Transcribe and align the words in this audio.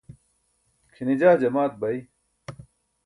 kʰine 0.93 1.13
jaa 1.21 1.39
jamaat 1.41 1.73
bay 1.79 1.97